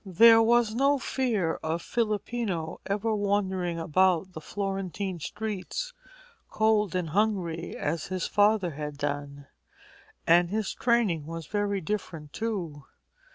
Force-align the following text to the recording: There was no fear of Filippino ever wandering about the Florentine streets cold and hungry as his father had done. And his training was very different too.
There 0.03 0.41
was 0.41 0.73
no 0.73 0.97
fear 0.97 1.59
of 1.61 1.79
Filippino 1.83 2.79
ever 2.87 3.15
wandering 3.15 3.77
about 3.77 4.33
the 4.33 4.41
Florentine 4.41 5.19
streets 5.19 5.93
cold 6.49 6.95
and 6.95 7.09
hungry 7.09 7.77
as 7.77 8.07
his 8.07 8.25
father 8.25 8.71
had 8.71 8.97
done. 8.97 9.45
And 10.25 10.49
his 10.49 10.73
training 10.73 11.27
was 11.27 11.45
very 11.45 11.81
different 11.81 12.33
too. 12.33 12.83